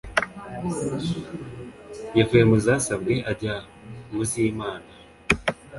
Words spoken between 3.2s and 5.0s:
ajya muzimana